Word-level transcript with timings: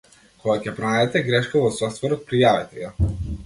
Кога 0.45 0.55
ќе 0.63 0.73
пронајдете 0.79 1.21
грешка 1.29 1.63
во 1.67 1.71
софтверот, 1.77 2.27
пријавете 2.33 2.83
ја. 2.87 2.95